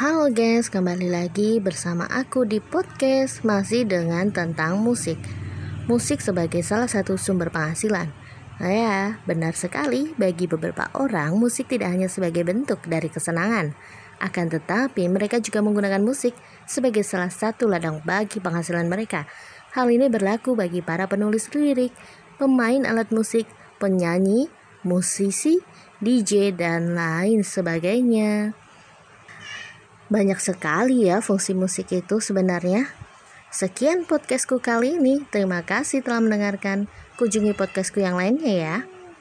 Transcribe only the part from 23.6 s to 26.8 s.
penyanyi, musisi, DJ,